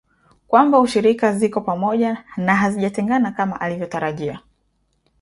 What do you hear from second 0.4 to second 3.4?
kwamba ushirika ziko pamoja na hazijatengana